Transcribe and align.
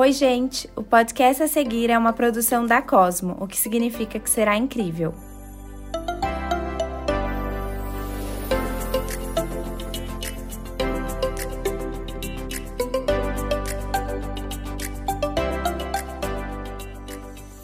Oi, 0.00 0.12
gente! 0.12 0.70
O 0.76 0.84
podcast 0.84 1.42
a 1.42 1.48
seguir 1.48 1.90
é 1.90 1.98
uma 1.98 2.12
produção 2.12 2.64
da 2.64 2.80
Cosmo, 2.80 3.36
o 3.40 3.48
que 3.48 3.56
significa 3.56 4.16
que 4.20 4.30
será 4.30 4.56
incrível. 4.56 5.12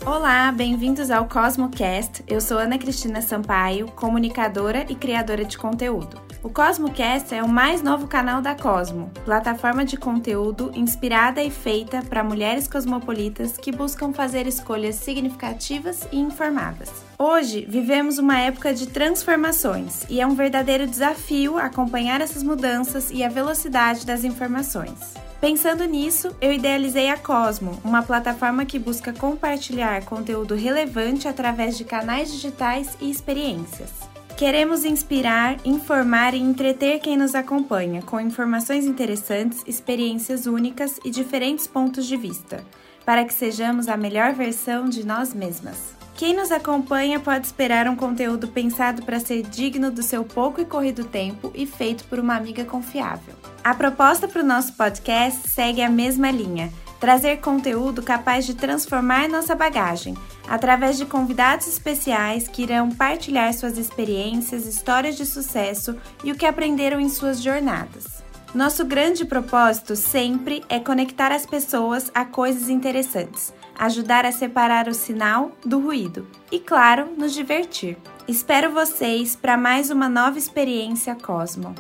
Olá, 0.05 0.51
bem-vindos 0.51 1.13
ao 1.13 1.29
CosmoCast. 1.29 2.25
Eu 2.27 2.41
sou 2.41 2.59
Ana 2.59 2.79
Cristina 2.79 3.23
Sampaio, 3.23 3.87
comunicadora 3.93 4.85
e 4.89 4.97
criadora 4.97 5.45
de 5.45 5.57
conteúdo. 5.57 6.24
O 6.45 6.51
CosmoCast 6.51 7.35
é 7.35 7.43
o 7.43 7.49
mais 7.49 7.81
novo 7.81 8.07
canal 8.07 8.43
da 8.43 8.55
Cosmo, 8.55 9.11
plataforma 9.25 9.83
de 9.83 9.97
conteúdo 9.97 10.71
inspirada 10.75 11.43
e 11.43 11.51
feita 11.51 12.03
para 12.03 12.23
mulheres 12.23 12.69
cosmopolitas 12.69 13.57
que 13.57 13.73
buscam 13.73 14.13
fazer 14.13 14.47
escolhas 14.47 14.97
significativas 14.97 16.07
e 16.13 16.19
informadas. 16.19 16.93
Hoje 17.19 17.65
vivemos 17.67 18.19
uma 18.19 18.39
época 18.39 18.75
de 18.75 18.89
transformações 18.89 20.05
e 20.11 20.21
é 20.21 20.27
um 20.27 20.35
verdadeiro 20.35 20.87
desafio 20.87 21.57
acompanhar 21.57 22.21
essas 22.21 22.43
mudanças 22.43 23.11
e 23.11 23.25
a 23.25 23.29
velocidade 23.31 24.05
das 24.05 24.23
informações. 24.23 25.15
Pensando 25.41 25.87
nisso, 25.87 26.37
eu 26.43 26.53
idealizei 26.53 27.09
a 27.09 27.17
Cosmo, 27.17 27.81
uma 27.83 28.03
plataforma 28.03 28.67
que 28.67 28.79
busca 28.79 29.15
compartilhar 29.15 30.05
conteúdo 30.05 30.55
relevante 30.55 31.27
através 31.27 31.79
de 31.79 31.85
canais 31.85 32.31
digitais 32.31 32.99
e 33.01 33.11
experiências. 33.11 34.14
Queremos 34.37 34.85
inspirar, 34.85 35.59
informar 35.65 36.35
e 36.35 36.41
entreter 36.41 36.99
quem 36.99 37.17
nos 37.17 37.37
acompanha 37.37 38.03
com 38.03 38.19
informações 38.19 38.85
interessantes, 38.85 39.63
experiências 39.65 40.47
únicas 40.47 40.99
e 41.05 41.11
diferentes 41.11 41.69
pontos 41.69 42.05
de 42.05 42.17
vista, 42.17 42.65
para 43.07 43.25
que 43.25 43.33
sejamos 43.33 43.87
a 43.87 43.97
melhor 43.97 44.33
versão 44.33 44.89
de 44.89 45.07
nós 45.07 45.33
mesmas. 45.33 45.95
Quem 46.17 46.35
nos 46.35 46.51
acompanha 46.51 47.21
pode 47.21 47.47
esperar 47.47 47.87
um 47.87 47.95
conteúdo 47.95 48.49
pensado 48.49 49.03
para 49.03 49.21
ser 49.21 49.43
digno 49.43 49.89
do 49.89 50.03
seu 50.03 50.25
pouco 50.25 50.61
e 50.61 50.65
corrido 50.65 51.05
tempo 51.05 51.53
e 51.55 51.65
feito 51.65 52.03
por 52.05 52.19
uma 52.19 52.35
amiga 52.35 52.65
confiável. 52.65 53.35
A 53.63 53.73
proposta 53.73 54.27
para 54.27 54.43
o 54.43 54.47
nosso 54.47 54.73
podcast 54.73 55.49
segue 55.49 55.81
a 55.81 55.89
mesma 55.89 56.33
linha 56.33 56.73
trazer 57.05 57.37
conteúdo 57.43 58.03
capaz 58.03 58.47
de 58.47 58.55
transformar 58.55 59.29
nossa 59.29 59.55
bagagem, 59.55 60.17
através 60.49 60.97
de 60.97 61.05
convidados 61.05 61.69
especiais 61.69 62.49
que 62.49 62.63
irão 62.63 62.91
partilhar 62.91 63.53
suas 63.53 63.77
experiências, 63.77 64.65
histórias 64.65 65.15
de 65.15 65.27
sucesso 65.27 65.99
e 66.25 66.33
o 66.33 66.35
que 66.35 66.47
aprenderam 66.47 66.99
em 66.99 67.11
suas 67.11 67.43
jornadas. 67.43 68.25
Nosso 68.55 68.87
grande 68.87 69.27
propósito 69.27 69.95
sempre 69.97 70.65
é 70.67 70.81
conectar 70.81 71.31
as 71.31 71.45
pessoas 71.45 72.11
a 72.15 72.25
coisas 72.25 72.71
interessantes, 72.71 73.53
ajudar 73.79 74.25
a 74.25 74.33
separar 74.33 74.89
o 74.89 74.95
sinal 74.95 75.53
do 75.63 75.79
ruído 75.79 76.27
e, 76.51 76.59
claro, 76.59 77.13
nos 77.19 77.35
divertir. 77.35 77.99
Espero 78.27 78.71
vocês 78.71 79.37
para 79.37 79.59
mais 79.59 79.91
uma 79.91 80.09
nova 80.09 80.39
experiência 80.39 81.15
Cosmo. 81.15 81.75